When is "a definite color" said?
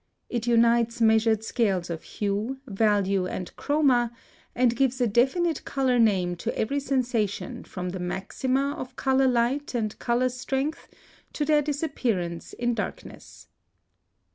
4.99-5.99